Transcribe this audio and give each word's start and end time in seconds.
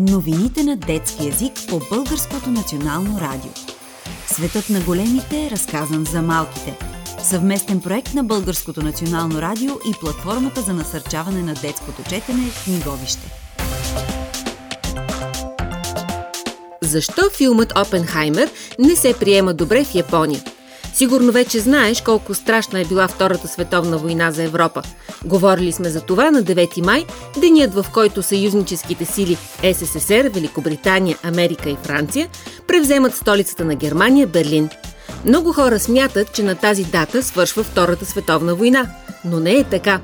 Новините 0.00 0.62
на 0.62 0.76
детски 0.76 1.26
язик 1.26 1.52
по 1.68 1.80
Българското 1.90 2.50
национално 2.50 3.20
радио. 3.20 3.50
Светът 4.26 4.70
на 4.70 4.80
големите 4.80 5.46
е 5.46 5.50
разказан 5.50 6.04
за 6.04 6.22
малките. 6.22 6.78
Съвместен 7.22 7.80
проект 7.80 8.14
на 8.14 8.24
Българското 8.24 8.82
национално 8.82 9.42
радио 9.42 9.70
и 9.70 9.92
платформата 10.00 10.60
за 10.60 10.72
насърчаване 10.72 11.42
на 11.42 11.54
детското 11.54 12.02
четене 12.02 12.50
Книговище. 12.64 13.32
Защо 16.82 17.22
филмът 17.36 17.72
Опенхаймер 17.78 18.50
не 18.78 18.96
се 18.96 19.18
приема 19.18 19.54
добре 19.54 19.84
в 19.84 19.94
Япония? 19.94 20.42
Сигурно 20.98 21.32
вече 21.32 21.60
знаеш 21.60 22.00
колко 22.00 22.34
страшна 22.34 22.80
е 22.80 22.84
била 22.84 23.08
Втората 23.08 23.48
световна 23.48 23.98
война 23.98 24.30
за 24.30 24.42
Европа. 24.42 24.82
Говорили 25.24 25.72
сме 25.72 25.90
за 25.90 26.00
това 26.00 26.30
на 26.30 26.42
9 26.42 26.84
май, 26.84 27.06
денят 27.40 27.74
в 27.74 27.86
който 27.92 28.22
съюзническите 28.22 29.04
сили 29.04 29.36
СССР, 29.74 30.30
Великобритания, 30.30 31.16
Америка 31.22 31.70
и 31.70 31.76
Франция 31.82 32.28
превземат 32.66 33.14
столицата 33.14 33.64
на 33.64 33.74
Германия 33.74 34.26
Берлин. 34.26 34.68
Много 35.24 35.52
хора 35.52 35.78
смятат, 35.78 36.32
че 36.32 36.42
на 36.42 36.54
тази 36.54 36.84
дата 36.84 37.22
свършва 37.22 37.62
Втората 37.62 38.06
световна 38.06 38.54
война, 38.54 38.90
но 39.24 39.40
не 39.40 39.52
е 39.52 39.64
така. 39.64 40.00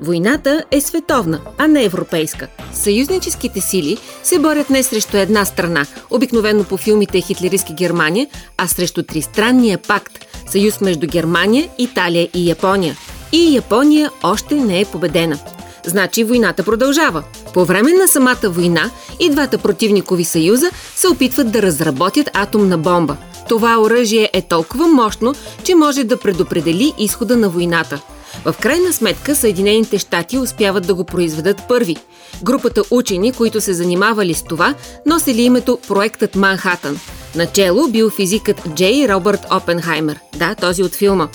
Войната 0.00 0.64
е 0.70 0.80
световна, 0.80 1.40
а 1.58 1.68
не 1.68 1.84
европейска. 1.84 2.48
Съюзническите 2.72 3.60
сили 3.60 3.98
се 4.22 4.38
борят 4.38 4.70
не 4.70 4.82
срещу 4.82 5.16
една 5.16 5.44
страна, 5.44 5.86
обикновено 6.10 6.64
по 6.64 6.76
филмите 6.76 7.20
Хитлеристки 7.20 7.72
Германия, 7.72 8.26
а 8.56 8.68
срещу 8.68 9.02
тристранния 9.02 9.78
пакт– 9.78 10.18
съюз 10.50 10.80
между 10.80 11.06
Германия, 11.06 11.68
Италия 11.78 12.28
и 12.34 12.48
Япония. 12.48 12.96
И 13.32 13.54
Япония 13.54 14.10
още 14.22 14.54
не 14.54 14.80
е 14.80 14.84
победена. 14.84 15.38
Значи 15.86 16.24
войната 16.24 16.62
продължава. 16.62 17.22
По 17.54 17.64
време 17.64 17.92
на 17.92 18.08
самата 18.08 18.48
война 18.48 18.90
и 19.20 19.30
двата 19.30 19.58
противникови 19.58 20.24
съюза 20.24 20.70
се 20.94 21.08
опитват 21.08 21.52
да 21.52 21.62
разработят 21.62 22.30
атомна 22.34 22.78
бомба. 22.78 23.16
Това 23.48 23.80
оръжие 23.80 24.30
е 24.32 24.42
толкова 24.42 24.88
мощно, 24.88 25.34
че 25.64 25.74
може 25.74 26.04
да 26.04 26.16
предопредели 26.16 26.92
изхода 26.98 27.36
на 27.36 27.48
войната. 27.48 28.00
В 28.44 28.54
крайна 28.60 28.92
сметка 28.92 29.34
Съединените 29.34 29.98
щати 29.98 30.38
успяват 30.38 30.86
да 30.86 30.94
го 30.94 31.04
произведат 31.04 31.62
първи. 31.68 31.96
Групата 32.42 32.82
учени, 32.90 33.32
които 33.32 33.60
се 33.60 33.74
занимавали 33.74 34.34
с 34.34 34.42
това, 34.42 34.74
носили 35.06 35.42
името 35.42 35.78
Проектът 35.88 36.34
Манхатън– 36.34 37.00
Начело 37.34 37.88
бил 37.88 38.10
физикът 38.10 38.62
Джей 38.74 39.08
Робърт 39.08 39.40
Опенхаймер. 39.52 40.18
Да, 40.36 40.54
този 40.54 40.82
от 40.82 40.94
филма. 40.94 41.28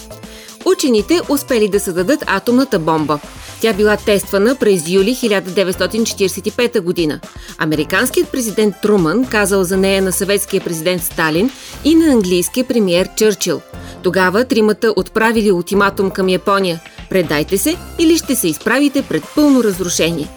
Учените 0.65 1.19
успели 1.29 1.67
да 1.67 1.79
създадат 1.79 2.23
атомната 2.27 2.79
бомба. 2.79 3.19
Тя 3.61 3.73
била 3.73 3.97
тествана 3.97 4.55
през 4.55 4.89
юли 4.89 5.15
1945 5.15 6.81
година. 6.81 7.19
Американският 7.57 8.29
президент 8.29 8.75
Трумън 8.81 9.25
казал 9.25 9.63
за 9.63 9.77
нея 9.77 10.01
на 10.01 10.11
съветския 10.11 10.63
президент 10.63 11.03
Сталин 11.03 11.51
и 11.83 11.95
на 11.95 12.05
английския 12.05 12.67
премиер 12.67 13.09
Чърчил. 13.15 13.61
Тогава 14.03 14.45
тримата 14.45 14.93
отправили 14.95 15.51
ултиматум 15.51 16.11
към 16.11 16.29
Япония. 16.29 16.81
Предайте 17.09 17.57
се 17.57 17.77
или 17.99 18.17
ще 18.17 18.35
се 18.35 18.47
изправите 18.47 19.01
пред 19.01 19.23
пълно 19.35 19.63
разрушение. 19.63 20.27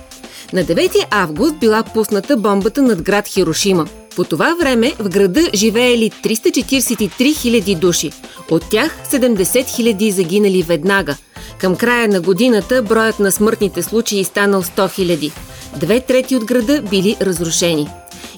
На 0.53 0.65
9 0.65 1.07
август 1.11 1.59
била 1.59 1.83
пусната 1.83 2.37
бомбата 2.37 2.83
над 2.83 3.03
град 3.03 3.29
Хирошима. 3.29 3.87
По 4.17 4.25
това 4.25 4.55
време 4.61 4.93
в 4.99 5.09
града 5.09 5.51
живеели 5.55 6.11
343 6.11 7.11
000 7.11 7.79
души. 7.79 8.11
От 8.51 8.71
тях 8.71 8.99
70 9.13 9.45
000 9.45 10.11
загинали 10.11 10.63
веднага. 10.63 11.17
Към 11.61 11.77
края 11.77 12.09
на 12.09 12.21
годината 12.21 12.83
броят 12.83 13.19
на 13.19 13.33
смъртните 13.33 13.83
случаи 13.83 14.25
станал 14.25 14.63
100 14.63 14.77
000. 14.77 15.33
Две 15.77 16.01
трети 16.01 16.37
от 16.37 16.45
града 16.45 16.83
били 16.91 17.17
разрушени. 17.21 17.89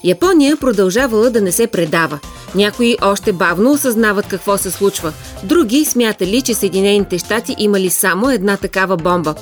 Япония 0.04 0.56
продължавала 0.56 1.30
да 1.30 1.40
не 1.40 1.52
се 1.52 1.66
предава. 1.66 2.18
Някои 2.54 2.96
още 3.02 3.32
бавно 3.32 3.72
осъзнават 3.72 4.26
какво 4.26 4.58
се 4.58 4.70
случва. 4.70 5.12
Други 5.44 5.84
смятали, 5.84 6.42
че 6.42 6.54
Съединените 6.54 7.18
щати 7.18 7.54
имали 7.58 7.90
само 7.90 8.30
една 8.30 8.56
такава 8.56 8.96
бомба. 8.96 9.34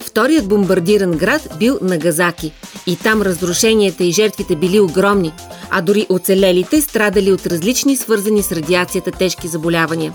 Вторият 0.00 0.48
бомбардиран 0.48 1.12
град 1.12 1.48
бил 1.58 1.78
Нагазаки. 1.82 2.52
И 2.86 2.96
там 2.96 3.22
разрушенията 3.22 4.04
и 4.04 4.12
жертвите 4.12 4.56
били 4.56 4.80
огромни, 4.80 5.32
а 5.70 5.82
дори 5.82 6.06
оцелелите 6.08 6.80
страдали 6.80 7.32
от 7.32 7.46
различни 7.46 7.96
свързани 7.96 8.42
с 8.42 8.52
радиацията 8.52 9.10
тежки 9.10 9.48
заболявания. 9.48 10.12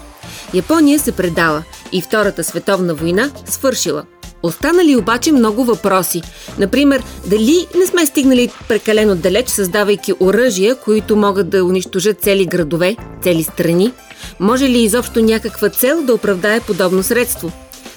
Япония 0.54 1.00
се 1.00 1.12
предала 1.12 1.64
и 1.92 2.02
Втората 2.02 2.44
световна 2.44 2.94
война 2.94 3.32
свършила. 3.46 4.04
Останали 4.44 4.96
обаче 4.96 5.32
много 5.32 5.64
въпроси. 5.64 6.22
Например, 6.60 7.04
дали 7.26 7.68
не 7.76 7.86
сме 7.86 8.06
стигнали 8.06 8.50
прекалено 8.68 9.16
далеч, 9.16 9.50
създавайки 9.50 10.14
оръжия, 10.20 10.76
които 10.76 11.16
могат 11.16 11.50
да 11.50 11.66
унищожат 11.66 12.22
цели 12.22 12.46
градове, 12.46 12.96
цели 13.24 13.44
страни? 13.44 13.94
Може 14.40 14.70
ли 14.70 14.80
изобщо 14.80 15.22
някаква 15.22 15.70
цел 15.70 16.04
да 16.04 16.14
оправдае 16.14 16.60
подобно 16.60 17.04
средство? 17.04 17.52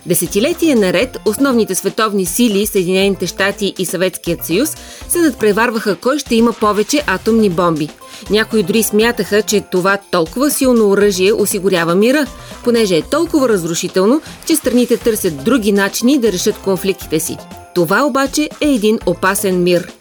Десетилетия 0.06 0.76
наред 0.76 1.18
основните 1.24 1.74
световни 1.74 2.26
сили, 2.26 2.66
Съединените 2.66 3.26
щати 3.26 3.74
и 3.78 3.86
Съветският 3.86 4.44
съюз, 4.44 4.76
се 5.08 5.18
надпреварваха 5.18 5.96
кой 5.96 6.18
ще 6.18 6.34
има 6.34 6.52
повече 6.52 7.02
атомни 7.06 7.50
бомби. 7.50 7.88
Някои 8.30 8.62
дори 8.62 8.82
смятаха, 8.82 9.42
че 9.42 9.60
това 9.60 9.98
толкова 10.10 10.50
силно 10.50 10.88
оръжие 10.90 11.32
осигурява 11.32 11.94
мира, 11.94 12.26
понеже 12.64 12.96
е 12.96 13.02
толкова 13.02 13.48
разрушително, 13.48 14.22
че 14.46 14.56
страните 14.56 14.96
търсят 14.96 15.44
други 15.44 15.72
начини 15.72 16.18
да 16.18 16.32
решат 16.32 16.58
конфликтите 16.58 17.20
си. 17.20 17.36
Това 17.74 18.04
обаче 18.04 18.48
е 18.60 18.68
един 18.68 18.98
опасен 19.06 19.62
мир. 19.62 19.92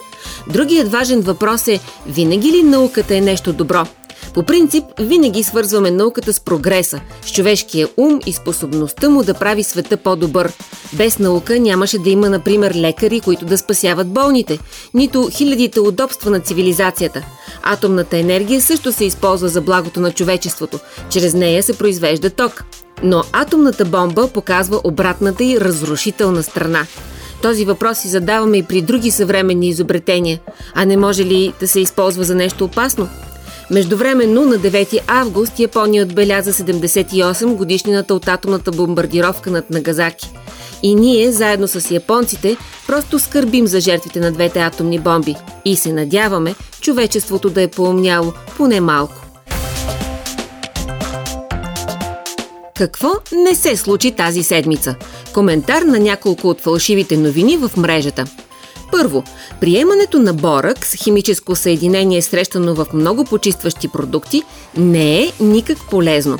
Другият 0.53 0.91
важен 0.91 1.21
въпрос 1.21 1.67
е, 1.67 1.79
винаги 2.07 2.51
ли 2.51 2.63
науката 2.63 3.15
е 3.15 3.21
нещо 3.21 3.53
добро– 3.53 3.85
по 4.33 4.43
принцип, 4.43 4.83
винаги 4.99 5.43
свързваме 5.43 5.91
науката 5.91 6.33
с 6.33 6.39
прогреса, 6.39 7.01
с 7.21 7.31
човешкия 7.31 7.87
ум 7.97 8.19
и 8.25 8.33
способността 8.33 9.09
му 9.09 9.23
да 9.23 9.33
прави 9.33 9.63
света 9.63 9.97
по-добър. 9.97 10.53
Без 10.93 11.19
наука 11.19 11.59
нямаше 11.59 11.99
да 11.99 12.09
има, 12.09 12.29
например, 12.29 12.75
лекари, 12.75 13.19
които 13.19 13.45
да 13.45 13.57
спасяват 13.57 14.07
болните, 14.07 14.59
нито 14.93 15.29
хилядите 15.31 15.79
удобства 15.79 16.31
на 16.31 16.39
цивилизацията. 16.39 17.25
Атомната 17.63 18.17
енергия 18.17 18.61
също 18.61 18.91
се 18.91 19.05
използва 19.05 19.49
за 19.49 19.61
благото 19.61 19.99
на 19.99 20.11
човечеството. 20.11 20.79
Чрез 21.09 21.33
нея 21.33 21.63
се 21.63 21.77
произвежда 21.77 22.29
ток. 22.29 22.63
Но 23.03 23.23
атомната 23.33 23.85
бомба 23.85 24.27
показва 24.27 24.81
обратната 24.83 25.43
и 25.43 25.59
разрушителна 25.61 26.43
страна. 26.43 26.85
Този 27.41 27.65
въпрос 27.65 27.97
си 27.97 28.07
задаваме 28.07 28.57
и 28.57 28.63
при 28.63 28.81
други 28.81 29.11
съвременни 29.11 29.69
изобретения. 29.69 30.39
А 30.75 30.85
не 30.85 30.97
може 30.97 31.25
ли 31.25 31.53
да 31.59 31.67
се 31.67 31.79
използва 31.79 32.23
за 32.23 32.35
нещо 32.35 32.65
опасно? 32.65 33.09
Междувременно 33.71 34.45
на 34.45 34.55
9 34.55 34.99
август 35.07 35.59
Япония 35.59 36.03
отбеляза 36.05 36.53
78 36.53 37.55
годишнината 37.55 38.13
от 38.13 38.27
атомната 38.27 38.71
бомбардировка 38.71 39.51
над 39.51 39.69
Нагазаки. 39.69 40.31
И 40.83 40.95
ние, 40.95 41.31
заедно 41.31 41.67
с 41.67 41.91
японците, 41.91 42.57
просто 42.87 43.19
скърбим 43.19 43.67
за 43.67 43.79
жертвите 43.79 44.19
на 44.19 44.31
двете 44.31 44.59
атомни 44.59 44.99
бомби 44.99 45.35
и 45.65 45.75
се 45.75 45.93
надяваме 45.93 46.55
човечеството 46.81 47.49
да 47.49 47.61
е 47.61 47.67
поумняло 47.67 48.33
поне 48.57 48.81
малко. 48.81 49.25
Какво 52.77 53.09
не 53.31 53.55
се 53.55 53.75
случи 53.75 54.11
тази 54.11 54.43
седмица? 54.43 54.95
Коментар 55.33 55.81
на 55.81 55.99
няколко 55.99 56.47
от 56.47 56.61
фалшивите 56.61 57.17
новини 57.17 57.57
в 57.57 57.71
мрежата– 57.77 58.25
първо, 58.91 59.23
приемането 59.61 60.19
на 60.19 60.33
борък 60.33 60.85
с 60.85 60.93
химическо 60.93 61.55
съединение, 61.55 62.21
срещано 62.21 62.75
в 62.75 62.85
много 62.93 63.25
почистващи 63.25 63.87
продукти, 63.87 64.43
не 64.77 65.23
е 65.23 65.31
никак 65.39 65.77
полезно. 65.89 66.39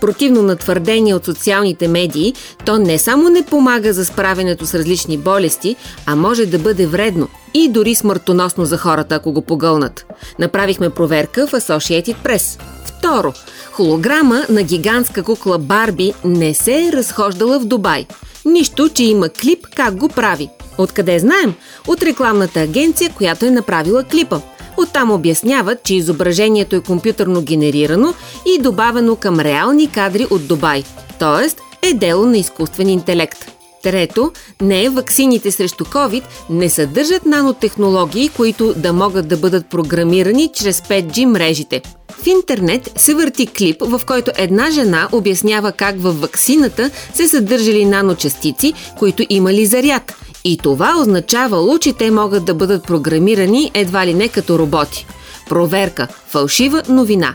Противно 0.00 0.42
на 0.42 0.56
твърдение 0.56 1.14
от 1.14 1.24
социалните 1.24 1.88
медии, 1.88 2.34
то 2.64 2.78
не 2.78 2.98
само 2.98 3.28
не 3.28 3.42
помага 3.42 3.92
за 3.92 4.04
справянето 4.04 4.66
с 4.66 4.74
различни 4.74 5.18
болести, 5.18 5.76
а 6.06 6.16
може 6.16 6.46
да 6.46 6.58
бъде 6.58 6.86
вредно 6.86 7.28
и 7.54 7.68
дори 7.68 7.94
смъртоносно 7.94 8.64
за 8.64 8.78
хората, 8.78 9.14
ако 9.14 9.32
го 9.32 9.42
погълнат. 9.42 10.06
Направихме 10.38 10.90
проверка 10.90 11.46
в 11.46 11.52
Associated 11.52 12.16
Press. 12.24 12.60
Второ, 12.84 13.32
холограма 13.72 14.44
на 14.48 14.62
гигантска 14.62 15.22
кукла 15.22 15.58
Барби 15.58 16.12
не 16.24 16.54
се 16.54 16.72
е 16.72 16.92
разхождала 16.92 17.58
в 17.60 17.64
Дубай. 17.64 18.06
Нищо, 18.44 18.88
че 18.88 19.04
има 19.04 19.28
клип 19.28 19.66
как 19.76 19.96
го 19.96 20.08
прави. 20.08 20.48
Откъде 20.78 21.18
знаем? 21.18 21.54
От 21.86 22.02
рекламната 22.02 22.60
агенция, 22.60 23.10
която 23.16 23.46
е 23.46 23.50
направила 23.50 24.04
клипа. 24.04 24.40
Оттам 24.76 25.10
обясняват, 25.10 25.82
че 25.82 25.94
изображението 25.94 26.76
е 26.76 26.80
компютърно 26.80 27.42
генерирано 27.42 28.14
и 28.46 28.62
добавено 28.62 29.16
към 29.16 29.40
реални 29.40 29.90
кадри 29.90 30.26
от 30.30 30.46
Дубай. 30.46 30.84
Тоест 31.18 31.60
е 31.82 31.94
дело 31.94 32.26
на 32.26 32.38
изкуствен 32.38 32.88
интелект. 32.88 33.52
Трето, 33.82 34.32
не 34.62 34.88
ваксините 34.88 35.50
срещу 35.50 35.84
COVID 35.84 36.22
не 36.50 36.68
съдържат 36.68 37.26
нанотехнологии, 37.26 38.28
които 38.28 38.74
да 38.76 38.92
могат 38.92 39.28
да 39.28 39.36
бъдат 39.36 39.66
програмирани 39.66 40.50
чрез 40.54 40.80
5G 40.80 41.24
мрежите. 41.24 41.82
В 42.22 42.26
интернет 42.26 42.90
се 42.96 43.14
върти 43.14 43.46
клип, 43.46 43.76
в 43.80 44.00
който 44.06 44.30
една 44.36 44.70
жена 44.70 45.08
обяснява 45.12 45.72
как 45.72 46.00
във 46.00 46.20
ваксината 46.20 46.90
се 47.14 47.28
съдържали 47.28 47.84
наночастици, 47.84 48.74
които 48.98 49.24
имали 49.28 49.66
заряд 49.66 50.14
И 50.44 50.58
това 50.58 51.00
означавало, 51.00 51.78
че 51.78 51.92
те 51.92 52.10
могат 52.10 52.44
да 52.44 52.54
бъдат 52.54 52.84
програмирани 52.84 53.70
едва 53.74 54.06
ли 54.06 54.14
не 54.14 54.28
като 54.28 54.58
роботи. 54.58 55.06
Проверка– 55.48 56.08
фалшива 56.28 56.82
новина. 56.88 57.34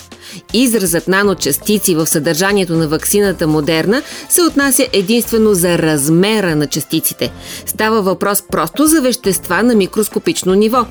Изразът 0.53 1.07
наночастици 1.07 1.95
в 1.95 2.07
съдържанието 2.07 2.73
на 2.73 2.87
ваксината 2.87 3.47
Модерна 3.47 4.01
се 4.29 4.41
отнася 4.41 4.87
единствено 4.93 5.53
за 5.53 5.77
размера 5.77 6.55
на 6.55 6.67
частиците. 6.67 7.31
Става 7.65 8.01
въпрос 8.01 8.43
просто 8.51 8.85
за 8.85 9.01
вещества 9.01 9.63
на 9.63 9.75
микроскопично 9.75 10.53
ниво. 10.53 10.85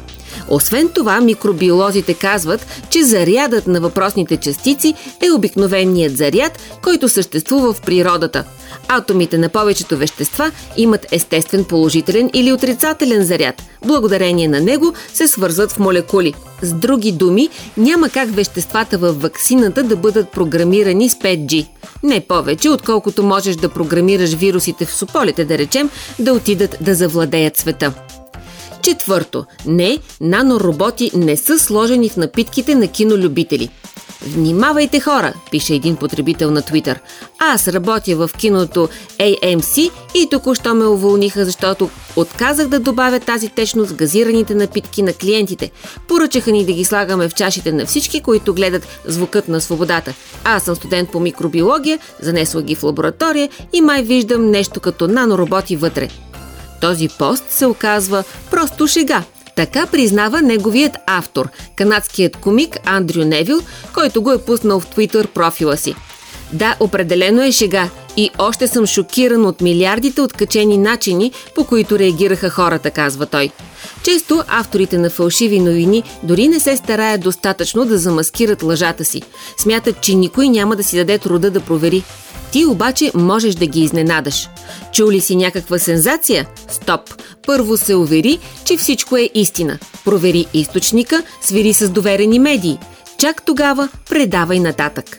Освен 0.49 0.89
това, 0.89 1.21
микробиолозите 1.21 2.15
казват, 2.15 2.67
че 2.91 3.05
зарядът 3.05 3.67
на 3.67 3.81
въпросните 3.81 4.37
частици 4.37 4.95
е 5.21 5.31
обикновеният 5.31 6.17
заряд, 6.17 6.59
който 6.83 7.09
съществува 7.09 7.73
в 7.73 7.81
природата. 7.81 8.45
Атомите 8.89 9.39
на 9.39 9.49
повечето 9.49 9.97
вещества 9.97 10.51
имат 10.77 11.07
естествен 11.13 11.65
положителен 11.65 12.31
или 12.35 12.53
отрицателен 12.53 13.25
заряд. 13.25 13.63
Благодарение 13.87 14.49
на 14.49 14.61
него 14.61 14.93
се 15.15 15.27
свързват 15.27 15.73
в 15.73 15.79
молекули. 15.79 16.35
С 16.63 16.73
други 16.73 17.13
думи, 17.13 17.49
няма 17.77 18.09
как 18.09 18.35
веществата 18.35 18.99
във 18.99 19.23
ваксината 19.23 19.83
да 19.83 19.97
бъдат 19.97 20.29
програмирани 20.29 21.09
с 21.09 21.15
5G. 21.15 21.67
Не 22.03 22.21
повече, 22.21 22.71
отколкото 22.71 23.23
можеш 23.23 23.57
да 23.57 23.69
програмираш 23.69 24.35
вирусите 24.35 24.85
в 24.85 24.95
сополите, 24.95 25.45
да 25.45 25.59
речем, 25.59 25.91
да 26.19 26.33
отидат 26.33 26.77
да 26.81 26.95
завладеят 26.95 27.57
света. 27.57 27.93
Четвърто. 28.83 29.45
Не, 29.67 29.99
нанороботи 30.21 31.11
не 31.15 31.37
са 31.37 31.59
сложени 31.59 32.09
в 32.09 32.17
напитките 32.17 32.75
на 32.75 32.89
кинолюбители. 32.89 33.69
Внимавайте 34.27 35.01
хора, 35.01 35.35
пише 35.51 35.75
един 35.75 35.97
потребител 35.97 36.51
на 36.51 36.63
Твитър. 36.63 37.01
Аз 37.39 37.69
работя 37.69 38.17
в 38.17 38.31
киното 38.39 38.89
AMC 39.19 39.91
и 40.15 40.29
току-що 40.31 40.75
ме 40.75 40.87
уволниха, 40.87 41.45
защото 41.45 41.91
отказах 42.17 42.69
да 42.69 42.81
добавя 42.81 43.21
тази 43.21 43.49
течност 43.49 43.91
в 43.91 43.97
газираните 43.97 44.55
напитки 44.55 45.03
на 45.03 45.13
клиентите. 45.13 45.71
Поръчаха 46.09 46.53
ни 46.53 46.67
да 46.67 46.73
ги 46.73 46.85
слагаме 46.85 47.29
в 47.29 47.35
чашите 47.35 47.73
на 47.73 47.87
всички, 47.87 48.21
които 48.21 48.55
гледат 48.55 48.89
звукът 49.05 49.49
на 49.49 49.61
свободата. 49.61 50.15
Аз 50.45 50.63
съм 50.63 50.77
студент 50.77 51.11
по 51.11 51.21
микробиология, 51.21 51.99
занесла 52.21 52.63
ги 52.63 52.75
в 52.75 52.83
лаборатория 52.83 53.49
и 53.73 53.81
май 53.81 54.03
виждам 54.03 54.51
нещо 54.51 54.81
като 54.81 55.09
нанороботи 55.09 55.77
вътре. 55.77 56.09
Този 56.83 57.09
пост 57.09 57.45
се 57.49 57.67
оказва 57.67 58.25
просто 58.51 58.87
шега. 58.87 59.23
Така 59.57 59.87
признава 59.87 60.43
неговият 60.43 60.97
автор, 61.07 61.49
канадският 61.77 62.37
комик 62.37 62.77
Андрю 62.85 63.25
Невил, 63.25 63.61
който 63.95 64.23
го 64.23 64.33
е 64.33 64.43
пуснал 64.43 64.81
в 64.81 64.87
Твитър 64.87 65.27
профила 65.27 65.77
си. 65.77 65.95
Да, 66.53 66.77
определено 66.81 67.43
е 67.43 67.53
шега 67.53 67.89
и 68.17 68.31
още 68.39 68.67
съм 68.67 68.87
шокиран 68.87 69.47
от 69.47 69.61
милиардите 69.61 70.21
откачени 70.21 70.79
начини, 70.79 71.33
по 71.55 71.65
които 71.65 71.99
реагираха 71.99 72.51
хората, 72.51 72.91
казва 72.91 73.27
той. 73.27 73.51
Често 74.03 74.45
авторите 74.49 74.99
на 74.99 75.11
фалшиви 75.11 75.61
новини 75.61 76.03
дори 76.23 76.49
не 76.49 76.61
се 76.61 76.77
стараят 76.77 77.21
достатъчно 77.21 77.85
да 77.85 77.99
замаскират 77.99 78.63
лъжата 78.63 79.05
си. 79.05 79.23
Смятат, 79.57 80.01
че 80.01 80.15
никой 80.15 80.49
няма 80.49 80.77
да 80.77 80.85
си 80.85 80.97
даде 80.97 81.19
труда 81.19 81.51
да 81.51 81.61
провери. 81.61 82.03
Ти 82.53 82.65
обаче 82.65 83.11
можеш 83.15 83.55
да 83.55 83.67
ги 83.67 83.81
изненадаш. 83.81 84.49
Чули 84.93 85.21
си 85.21 85.37
някаква 85.37 85.79
сензация? 85.79 86.49
Стоп! 86.69 87.01
Първо 87.47 87.77
се 87.77 87.95
увери, 87.95 88.39
че 88.65 88.77
всичко 88.77 89.17
е 89.17 89.31
истина. 89.35 89.79
Провери 90.05 90.47
източника, 90.55 91.23
свири 91.41 91.73
с 91.73 91.91
доверени 91.91 92.39
медии. 92.39 92.79
Чак 93.19 93.45
тогава 93.45 93.89
предавай 94.11 94.61
нататък. 94.61 95.19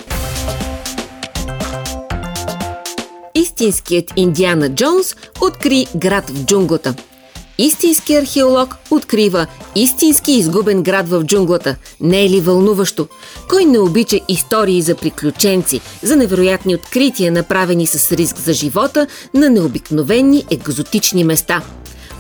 Истинският 3.36 4.14
Индиана 4.16 4.76
Джонс 4.76 5.16
откри 5.42 5.86
град 5.96 6.30
в 6.30 6.46
джунглата– 6.46 6.96
Истински 7.58 8.16
археолог 8.16 8.76
открива 8.92 9.48
истински 9.76 10.32
изгубен 10.32 10.84
град 10.84 11.10
в 11.10 11.24
джунглата. 11.24 11.76
Не 12.02 12.26
е 12.26 12.30
ли 12.30 12.42
вълнуващо? 12.42 13.08
Кой 13.50 13.66
не 13.66 13.80
обича 13.80 14.20
истории 14.28 14.82
за 14.82 14.96
приключенци, 14.96 15.82
за 16.04 16.16
невероятни 16.16 16.76
открития, 16.76 17.32
направени 17.32 17.88
с 17.88 18.12
риск 18.12 18.38
за 18.40 18.54
живота 18.54 19.08
на 19.34 19.50
необикновени 19.50 20.46
екзотични 20.52 21.24
места? 21.24 21.62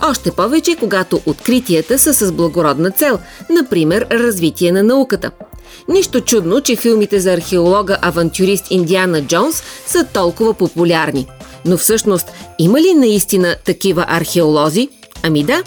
Още 0.09 0.31
повече, 0.31 0.75
когато 0.75 1.21
откритията 1.25 1.99
са 1.99 2.13
с 2.13 2.31
благородна 2.31 2.91
цел, 2.91 3.19
например 3.49 4.07
развитие 4.11 4.71
на 4.71 4.83
науката. 4.83 5.31
Нищо 5.87 6.21
чудно, 6.21 6.61
че 6.61 6.75
филмите 6.75 7.19
за 7.19 7.37
археолога-авантюрист 7.37 8.67
Индиана 8.69 9.21
Джонс 9.21 9.63
са 9.85 10.05
толкова 10.13 10.53
популярни. 10.53 11.27
Но 11.65 11.77
всъщност, 11.77 12.31
има 12.59 12.81
ли 12.81 12.93
наистина 12.93 13.55
такива 13.65 14.05
археолози– 14.07 14.89
Ами 15.23 15.43
да. 15.43 15.63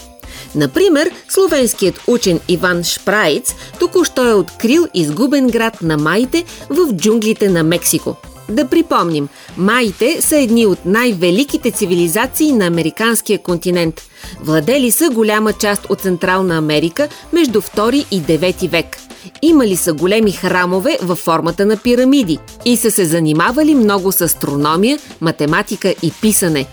Например, 0.55 1.11
словенският 1.29 2.00
учен 2.06 2.41
Иван 2.49 2.85
Шпраиц 2.85 3.55
току-що 3.81 4.29
е 4.29 4.35
открил 4.35 4.87
изгубен 4.94 5.47
град 5.47 5.82
на 5.82 5.97
майите 5.97 6.44
в 6.70 6.93
джунглите 6.93 7.49
на 7.49 7.62
Мексико. 7.62 8.17
Да 8.49 8.69
припомним, 8.69 9.29
майите 9.56 10.23
са 10.23 10.37
едни 10.37 10.67
от 10.67 10.85
най-великите 10.85 11.70
цивилизации 11.70 12.53
на 12.53 12.67
американския 12.67 13.38
континент. 13.38 14.03
Владели 14.41 14.91
са 14.91 15.11
голяма 15.11 15.53
част 15.53 15.87
от 15.91 16.00
Централна 16.00 16.56
Америка 16.56 17.08
между 17.32 17.61
2 17.61 18.06
и 18.11 18.23
9 18.23 18.69
век. 18.69 19.06
Имали 19.42 19.76
са 19.76 19.92
големи 19.92 20.32
храмове 20.32 20.98
във 21.02 21.18
формата 21.18 21.66
на 21.66 21.76
пирамиди 21.76 22.38
и 22.64 22.76
са 22.76 22.90
се 22.90 23.04
занимавали 23.04 23.74
много 23.74 24.12
с 24.12 24.20
астрономия, 24.20 24.98
математика 25.20 25.94
и 26.02 26.12
писане. 26.20 26.66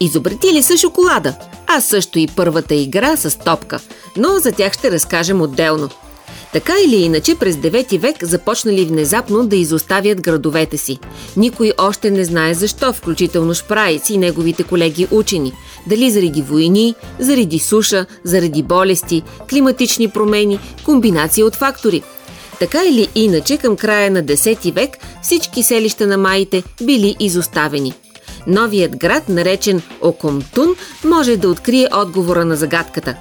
Изобретили 0.00 0.62
са 0.62 0.76
шоколада– 0.76 1.34
а 1.66 1.80
също 1.80 2.18
и 2.18 2.26
първата 2.26 2.74
игра 2.74 3.16
с 3.16 3.38
топка, 3.38 3.80
но 4.16 4.28
за 4.38 4.52
тях 4.52 4.72
ще 4.72 4.90
разкажем 4.90 5.40
отделно. 5.40 5.88
Така 6.52 6.72
или 6.86 6.96
иначе, 6.96 7.34
през 7.34 7.56
9 7.56 7.98
век 7.98 8.24
започнали 8.24 8.84
внезапно 8.84 9.46
да 9.46 9.56
изоставят 9.56 10.20
градовете 10.20 10.76
си. 10.76 10.98
Никой 11.36 11.72
още 11.78 12.10
не 12.10 12.24
знае 12.24 12.54
защо, 12.54 12.92
включително 12.92 13.54
Шпраец 13.54 14.10
и 14.10 14.18
неговите 14.18 14.62
колеги 14.62 15.06
учени. 15.10 15.52
Дали 15.86 16.10
заради 16.10 16.42
войни, 16.42 16.94
заради 17.18 17.58
суша, 17.58 18.06
заради 18.24 18.62
болести, 18.62 19.22
климатични 19.50 20.08
промени, 20.08 20.58
комбинации 20.84 21.44
от 21.44 21.54
фактори. 21.54 22.02
Така 22.60 22.84
или 22.84 23.08
иначе, 23.14 23.56
към 23.56 23.76
края 23.76 24.10
на 24.10 24.24
10 24.24 24.72
век 24.72 24.90
всички 25.22 25.62
селища 25.62 26.06
на 26.06 26.18
маите 26.18 26.62
били 26.82 27.16
изоставени– 27.20 27.94
Новият 28.46 28.96
град, 28.96 29.28
наречен 29.28 29.82
Окомтун, 30.00 30.74
може 31.04 31.36
да 31.36 31.48
открие 31.48 31.88
отговора 31.94 32.44
на 32.44 32.56
загадката. 32.56 33.16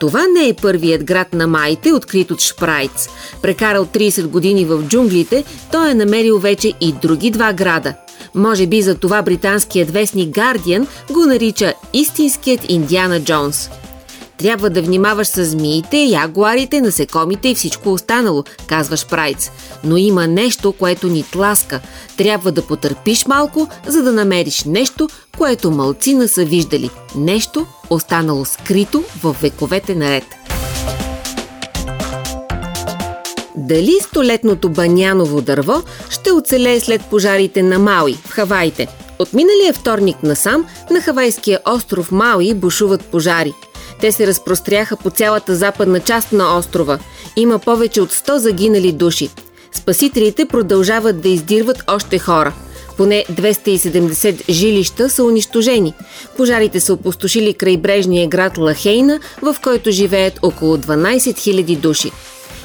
Това 0.00 0.24
не 0.26 0.48
е 0.48 0.54
първият 0.54 1.04
град 1.04 1.34
на 1.34 1.46
майте, 1.46 1.92
открит 1.92 2.30
от 2.30 2.40
Шпрайц. 2.40 3.08
Прекарал 3.42 3.86
30 3.86 4.26
години 4.26 4.64
в 4.64 4.82
джунглите, 4.82 5.44
той 5.72 5.90
е 5.90 5.94
намерил 5.94 6.38
вече 6.38 6.72
и 6.80 6.92
други 6.92 7.30
два 7.30 7.52
града. 7.52 7.94
Може 8.34 8.66
би 8.66 8.82
за 8.82 8.94
това 8.94 9.22
британският 9.22 9.90
вестник 9.90 10.34
Guardian 10.34 10.86
го 11.10 11.26
нарича 11.26 11.72
истинският 11.92 12.70
Индиана 12.70 13.24
Джонс. 13.24 13.70
Трябва 14.38 14.70
да 14.70 14.82
внимаваш 14.82 15.28
с 15.28 15.44
змиите, 15.44 15.96
ягуарите, 15.96 16.80
насекомите 16.80 17.48
и 17.48 17.54
всичко 17.54 17.92
останало, 17.92 18.44
казваш 18.66 19.06
Прайц. 19.06 19.50
Но 19.84 19.96
има 19.96 20.26
нещо, 20.26 20.72
което 20.72 21.06
ни 21.06 21.24
тласка. 21.32 21.80
Трябва 22.16 22.52
да 22.52 22.66
потърпиш 22.66 23.26
малко, 23.26 23.68
за 23.86 24.02
да 24.02 24.12
намериш 24.12 24.64
нещо, 24.64 25.08
което 25.38 25.70
малцина 25.70 26.28
са 26.28 26.44
виждали. 26.44 26.90
Нещо, 27.16 27.66
останало 27.90 28.44
скрито 28.44 29.04
в 29.22 29.36
вековете 29.42 29.94
наред. 29.94 30.24
Дали 33.56 33.98
столетното 34.00 34.68
баняново 34.68 35.40
дърво 35.40 35.82
ще 36.10 36.32
оцелее 36.32 36.80
след 36.80 37.04
пожарите 37.04 37.62
на 37.62 37.78
Мауи 37.78 38.14
в 38.14 38.30
Хаваите? 38.30 38.88
От 39.18 39.32
миналия 39.32 39.72
вторник 39.72 40.22
насам 40.22 40.66
на 40.90 41.00
хавайския 41.00 41.60
остров 41.68 42.12
Мауи 42.12 42.54
бушуват 42.54 43.04
пожари– 43.04 43.52
те 44.00 44.12
се 44.12 44.26
разпростряха 44.26 44.96
по 44.96 45.10
цялата 45.10 45.54
западна 45.54 46.00
част 46.00 46.32
на 46.32 46.58
острова. 46.58 46.98
Има 47.36 47.58
повече 47.58 48.00
от 48.00 48.12
100 48.12 48.36
загинали 48.36 48.92
души. 48.92 49.30
Спасителите 49.72 50.46
продължават 50.46 51.20
да 51.20 51.28
издирват 51.28 51.84
още 51.86 52.18
хора. 52.18 52.52
Поне 52.96 53.24
270 53.32 54.50
жилища 54.50 55.10
са 55.10 55.24
унищожени. 55.24 55.94
Пожарите 56.36 56.80
са 56.80 56.92
опустошили 56.92 57.54
крайбрежния 57.54 58.28
град 58.28 58.58
Лахейна, 58.58 59.20
в 59.42 59.56
който 59.62 59.90
живеят 59.90 60.38
около 60.42 60.76
12 60.76 61.18
000 61.18 61.76
души. 61.76 62.10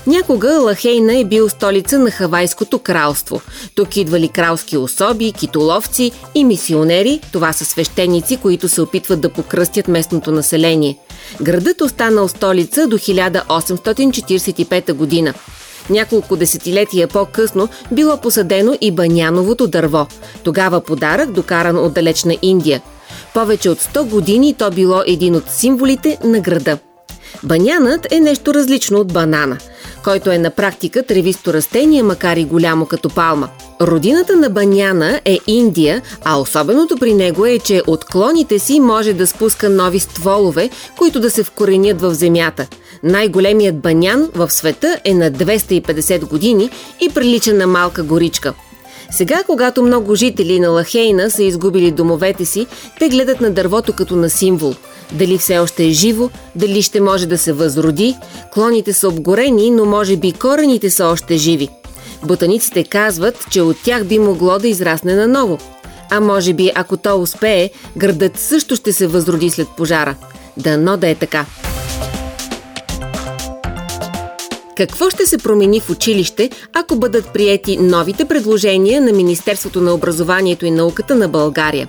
Някога 0.07 0.59
Лахейна 0.59 1.15
е 1.15 1.25
бил 1.25 1.49
столица 1.49 1.99
на 1.99 2.11
Хавайското 2.11 2.79
кралство. 2.79 3.41
Тук 3.75 3.97
идвали 3.97 4.29
кралски 4.29 4.77
особи, 4.77 5.31
китоловци 5.31 6.11
и 6.35 6.43
мисионери, 6.43 7.21
това 7.31 7.53
са 7.53 7.65
свещеници, 7.65 8.37
които 8.37 8.69
се 8.69 8.81
опитват 8.81 9.21
да 9.21 9.29
покръстят 9.29 9.87
местното 9.87 10.31
население. 10.31 10.97
Градът 11.41 11.81
останал 11.81 12.27
столица 12.27 12.87
до 12.87 12.97
1845 12.97 14.93
година. 14.93 15.33
Няколко 15.89 16.35
десетилетия 16.35 17.07
по-късно 17.07 17.69
било 17.91 18.17
посадено 18.17 18.77
и 18.81 18.91
баняновото 18.91 19.67
дърво. 19.67 20.07
Тогава 20.43 20.81
подарък, 20.81 21.31
докаран 21.31 21.77
от 21.77 21.93
далечна 21.93 22.37
Индия. 22.41 22.81
Повече 23.33 23.69
от 23.69 23.79
100 23.79 24.03
години 24.03 24.53
то 24.53 24.71
било 24.71 25.01
един 25.07 25.35
от 25.35 25.49
символите 25.49 26.17
на 26.23 26.39
града. 26.39 26.77
Банянът 27.43 28.11
е 28.11 28.19
нещо 28.19 28.53
различно 28.53 28.99
от 28.99 29.13
банана, 29.13 29.57
който 30.03 30.31
е 30.31 30.37
на 30.37 30.49
практика 30.49 31.03
тревисто 31.03 31.53
растение, 31.53 32.03
макар 32.03 32.37
и 32.37 32.45
голямо 32.45 32.85
като 32.85 33.09
палма. 33.09 33.49
Родината 33.81 34.35
на 34.35 34.49
баняна 34.49 35.21
е 35.25 35.39
Индия, 35.47 36.01
а 36.23 36.39
особеното 36.39 36.97
при 36.97 37.13
него 37.13 37.45
е, 37.45 37.59
че 37.59 37.81
от 37.87 38.05
клоните 38.05 38.59
си 38.59 38.79
може 38.79 39.13
да 39.13 39.27
спуска 39.27 39.69
нови 39.69 39.99
стволове, 39.99 40.69
които 40.97 41.19
да 41.19 41.29
се 41.29 41.43
вкоренят 41.43 42.01
в 42.01 42.13
земята. 42.13 42.67
Най-големият 43.03 43.79
банян 43.79 44.29
в 44.35 44.49
света 44.49 44.99
е 45.05 45.13
на 45.13 45.31
250 45.31 46.29
години 46.29 46.69
и 47.01 47.09
прилича 47.09 47.53
на 47.53 47.67
малка 47.67 48.03
горичка– 48.03 48.53
сега, 49.11 49.43
когато 49.45 49.83
много 49.83 50.15
жители 50.15 50.59
на 50.59 50.69
Лахейна 50.69 51.31
са 51.31 51.43
изгубили 51.43 51.91
домовете 51.91 52.45
си, 52.45 52.67
те 52.99 53.09
гледат 53.09 53.41
на 53.41 53.51
дървото 53.51 53.93
като 53.93 54.15
на 54.15 54.29
символ. 54.29 54.73
Дали 55.11 55.37
все 55.37 55.59
още 55.59 55.85
е 55.85 55.89
живо, 55.89 56.29
дали 56.55 56.81
ще 56.81 57.01
може 57.01 57.27
да 57.27 57.37
се 57.37 57.53
възроди. 57.53 58.15
Клоните 58.53 58.93
са 58.93 59.07
обгорени, 59.07 59.71
но 59.71 59.85
може 59.85 60.17
би 60.17 60.31
корените 60.31 60.89
са 60.89 61.05
още 61.05 61.37
живи. 61.37 61.69
Ботаниците 62.23 62.83
казват, 62.83 63.45
че 63.51 63.61
от 63.61 63.77
тях 63.83 64.05
би 64.05 64.19
могло 64.19 64.59
да 64.59 64.67
израсне 64.67 65.15
наново. 65.15 65.57
А 66.09 66.19
може 66.19 66.53
би, 66.53 66.71
ако 66.75 66.97
то 66.97 67.21
успее, 67.21 67.69
градът 67.97 68.37
също 68.37 68.75
ще 68.75 68.93
се 68.93 69.07
възроди 69.07 69.49
след 69.49 69.67
пожара. 69.77 70.15
Дано 70.57 70.97
да 70.97 71.09
е 71.09 71.15
така. 71.15 71.45
Какво 74.81 75.09
ще 75.09 75.25
се 75.25 75.37
промени 75.37 75.79
в 75.79 75.89
училище, 75.89 76.49
ако 76.73 76.95
бъдат 76.95 77.33
приети 77.33 77.77
новите 77.77 78.25
предложения 78.25 79.01
на 79.01 79.11
Министерството 79.11 79.81
на 79.81 79.93
образованието 79.93 80.65
и 80.65 80.71
науката 80.71 81.15
на 81.15 81.27
България? 81.27 81.87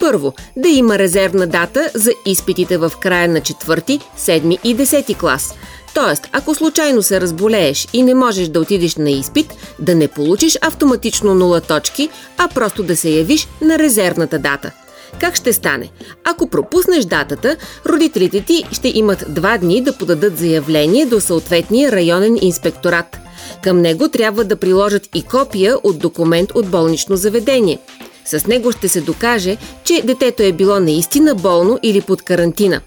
Първо, 0.00 0.34
да 0.56 0.68
има 0.68 0.98
резервна 0.98 1.46
дата 1.46 1.90
за 1.94 2.12
изпитите 2.26 2.78
в 2.78 2.92
края 3.00 3.28
на 3.28 3.40
4, 3.40 4.02
7 4.18 4.58
и 4.64 4.76
10 4.76 5.18
клас. 5.18 5.54
Тоест, 5.94 6.28
ако 6.32 6.54
случайно 6.54 7.02
се 7.02 7.20
разболееш 7.20 7.88
и 7.92 8.02
не 8.02 8.14
можеш 8.14 8.48
да 8.48 8.60
отидеш 8.60 8.96
на 8.96 9.10
изпит, 9.10 9.54
да 9.78 9.94
не 9.94 10.08
получиш 10.08 10.58
автоматично 10.60 11.34
0 11.34 11.68
точки, 11.68 12.08
а 12.38 12.48
просто 12.48 12.82
да 12.82 12.96
се 12.96 13.10
явиш 13.10 13.48
на 13.60 13.78
резервната 13.78 14.38
дата– 14.38 14.70
как 15.20 15.36
ще 15.36 15.52
стане? 15.52 15.90
Ако 16.24 16.46
пропуснеш 16.46 17.04
датата, 17.04 17.56
родителите 17.86 18.40
ти 18.40 18.64
ще 18.72 18.88
имат 18.94 19.24
два 19.28 19.58
дни 19.58 19.80
да 19.80 19.92
подадат 19.92 20.38
заявление 20.38 21.06
до 21.06 21.20
съответния 21.20 21.92
районен 21.92 22.38
инспекторат. 22.40 23.18
Към 23.62 23.80
него 23.80 24.08
трябва 24.08 24.44
да 24.44 24.56
приложат 24.56 25.08
и 25.14 25.22
копия 25.22 25.76
от 25.82 25.98
документ 25.98 26.50
от 26.54 26.66
болнично 26.66 27.16
заведение. 27.16 27.78
С 28.24 28.46
него 28.46 28.72
ще 28.72 28.88
се 28.88 29.00
докаже, 29.00 29.56
че 29.84 30.02
детето 30.02 30.42
е 30.42 30.52
било 30.52 30.80
наистина 30.80 31.34
болно 31.34 31.78
или 31.82 32.00
под 32.00 32.22
карантина. 32.22 32.80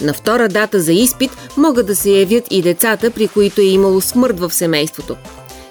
На 0.00 0.12
втора 0.12 0.48
дата 0.48 0.80
за 0.80 0.92
изпит 0.92 1.30
могат 1.56 1.86
да 1.86 1.96
се 1.96 2.10
явят 2.10 2.44
и 2.50 2.62
децата, 2.62 3.10
при 3.10 3.28
които 3.28 3.60
е 3.60 3.64
имало 3.64 4.00
смърт 4.00 4.40
в 4.40 4.50
семейството. 4.50 5.16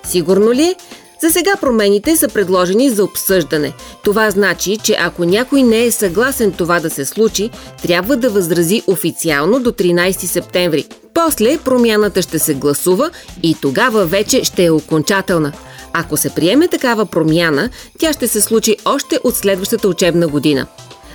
Сигурно 0.04 0.54
ли 0.54 0.64
е, 0.64 0.76
за 1.22 1.30
сега 1.30 1.52
промените 1.62 2.16
са 2.16 2.28
предложени 2.28 2.90
за 2.90 3.04
обсъждане. 3.04 3.74
Това 4.04 4.32
значи, 4.32 4.78
че 4.78 4.98
ако 5.00 5.26
някой 5.26 5.64
не 5.64 5.86
е 5.86 5.92
съгласен 5.92 6.52
това 6.52 6.80
да 6.80 6.90
се 6.90 7.06
случи, 7.06 7.50
трябва 7.84 8.18
да 8.18 8.30
възрази 8.30 8.84
официално 8.88 9.60
до 9.60 9.72
13 9.72 10.12
септември. 10.26 10.86
После 11.14 11.58
промяната 11.58 12.22
ще 12.22 12.40
се 12.40 12.54
гласува 12.54 13.10
и 13.44 13.56
тогава 13.62 14.06
вече 14.06 14.44
ще 14.44 14.66
е 14.66 14.72
окончателна. 14.72 15.52
Ако 15.94 16.18
се 16.18 16.30
приеме 16.30 16.68
такава 16.68 17.06
промяна, 17.06 17.70
тя 18.00 18.14
ще 18.14 18.28
се 18.28 18.42
случи 18.42 18.78
още 18.86 19.20
от 19.24 19.36
следващата 19.36 19.88
учебна 19.88 20.28
година. 20.28 20.68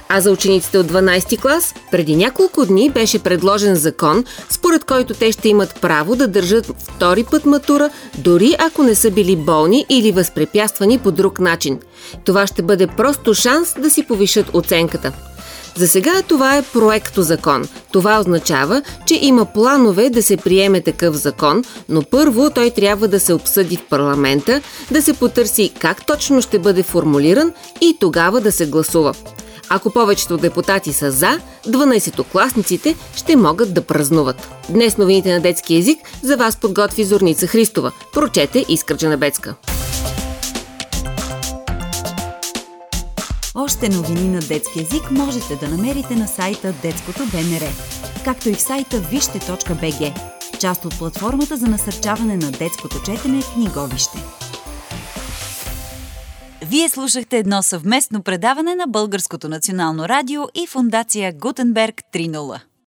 А 0.09 0.21
за 0.21 0.31
учениците 0.31 0.79
от 0.79 0.87
12 0.87 1.41
клас, 1.41 1.75
преди 1.91 2.17
няколко 2.17 2.67
дни 2.67 2.91
беше 2.91 3.19
предложен 3.19 3.75
закон, 3.75 4.25
според 4.49 4.85
който 4.85 5.15
те 5.15 5.33
ще 5.33 5.49
имат 5.49 5.81
право 5.81 6.17
да 6.17 6.29
държат 6.29 6.67
втори 6.79 7.25
път 7.25 7.47
матура, 7.47 7.91
дори 8.19 8.57
ако 8.59 8.83
не 8.83 8.95
са 8.95 9.11
били 9.11 9.37
болни 9.37 9.87
или 9.89 10.13
възпрепятствани 10.13 10.99
по 10.99 11.11
друг 11.11 11.41
начин. 11.41 11.79
Това 12.25 12.47
ще 12.47 12.63
бъде 12.63 12.87
просто 12.87 13.35
шанс 13.35 13.75
да 13.79 13.91
си 13.91 14.07
повишат 14.07 14.51
оценката. 14.53 15.13
За 15.77 15.89
сега 15.89 16.23
това 16.29 16.57
е 16.57 16.63
проекто 16.63 17.23
закон. 17.23 17.69
Това 17.93 18.21
означава, 18.21 18.83
че 19.07 19.19
има 19.23 19.45
планове 19.45 20.11
да 20.11 20.23
се 20.23 20.37
приеме 20.37 20.81
такъв 20.81 21.17
закон, 21.17 21.65
но 21.89 22.03
първо 22.03 22.51
той 22.51 22.71
трябва 22.71 23.09
да 23.09 23.21
се 23.21 23.35
обсъди 23.35 23.77
в 23.77 23.85
парламента, 23.91 24.61
да 24.91 25.03
се 25.03 25.13
потърси 25.13 25.73
как 25.79 26.07
точно 26.07 26.43
ще 26.43 26.59
бъде 26.59 26.83
формулиран 26.83 27.53
и 27.81 27.97
тогава 28.01 28.41
да 28.41 28.53
се 28.53 28.67
гласува. 28.67 29.15
Ако 29.69 29.93
повечето 29.93 30.37
депутати 30.37 30.93
са 30.93 31.11
за, 31.11 31.41
12-класниците 31.67 32.97
ще 33.17 33.37
могат 33.37 33.75
да 33.75 33.83
празнуват. 33.83 34.49
Днес 34.69 34.99
новините 34.99 35.33
на 35.33 35.41
детски 35.41 35.75
язик 35.75 35.99
за 36.23 36.37
вас 36.37 36.57
подготви 36.57 37.05
Зорница 37.05 37.47
Христова. 37.47 37.93
Прочете 38.13 38.65
Искърджа 38.69 39.09
на 39.09 39.17
Бецка. 39.17 39.55
Още 43.55 43.89
новини 43.89 44.29
на 44.29 44.41
детски 44.41 44.79
язик 44.79 45.11
можете 45.11 45.57
да 45.57 45.69
намерите 45.69 46.17
на 46.17 46.29
сайта 46.29 46.75
Детското 46.83 47.23
БНР, 47.33 47.63
както 48.25 48.49
и 48.49 48.55
в 48.55 48.61
сайта 48.61 48.99
вижте.бг, 48.99 50.21
част 50.61 50.85
от 50.85 50.99
платформата 50.99 51.57
за 51.57 51.67
насърчаване 51.67 52.37
на 52.37 52.51
детското 52.51 53.03
четене 53.03 53.43
книговище. 53.55 54.19
Вие 56.71 56.89
слушахте 56.89 57.39
едно 57.39 57.63
съвместно 57.63 58.23
предаване 58.23 58.75
на 58.75 58.87
Българското 58.87 59.49
национално 59.49 60.09
радио 60.09 60.43
и 60.55 60.67
фундация 60.67 61.33
Гутенберг 61.33 62.03
3.0. 62.15 62.61